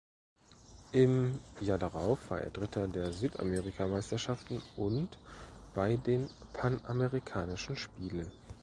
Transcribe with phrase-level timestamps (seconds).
[0.93, 5.15] Im Jahr darauf war er Dritter der Südamerikameisterschaften und
[5.75, 8.31] bei den Panamerikanischen Spielen.